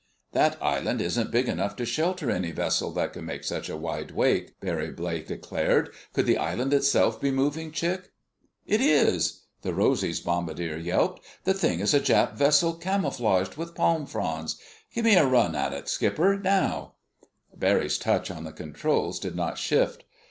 "That 0.31 0.57
island 0.63 0.99
isn't 0.99 1.29
big 1.29 1.47
enough 1.47 1.75
to 1.75 1.85
shelter 1.85 2.31
any 2.31 2.49
vessel 2.51 2.89
that 2.93 3.13
could 3.13 3.23
make 3.23 3.43
such 3.43 3.69
a 3.69 3.77
wide 3.77 4.09
wake," 4.09 4.59
Barry 4.59 4.89
Blake 4.89 5.27
declared. 5.27 5.91
"Could 6.11 6.25
the 6.25 6.39
island 6.39 6.73
itself 6.73 7.21
be 7.21 7.29
moving, 7.29 7.71
Chick?" 7.71 8.09
"It 8.65 8.81
is!" 8.81 9.43
the 9.61 9.75
Rosy's 9.75 10.19
bombardier 10.19 10.75
yelped. 10.75 11.21
"The 11.43 11.53
thing 11.53 11.81
is 11.81 11.93
a 11.93 11.99
Jap 11.99 12.33
vessel 12.33 12.73
camouflaged 12.73 13.57
with 13.57 13.75
palm 13.75 14.07
fronds. 14.07 14.57
Give 14.91 15.05
me 15.05 15.13
a 15.17 15.27
run 15.27 15.55
on 15.55 15.71
it, 15.71 15.87
Skipper... 15.87 16.35
now!" 16.35 16.93
Barry's 17.55 17.99
touch 17.99 18.31
on 18.31 18.43
the 18.43 18.51
controls 18.53 19.19
did 19.19 19.35
not 19.35 19.59
shift. 19.59 20.03